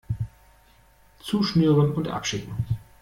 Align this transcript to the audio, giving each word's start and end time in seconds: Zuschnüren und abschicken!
Zuschnüren 1.19 1.93
und 1.93 2.07
abschicken! 2.07 2.55